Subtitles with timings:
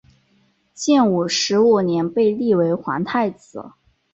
[0.73, 3.73] 建武十五年被立为皇太子。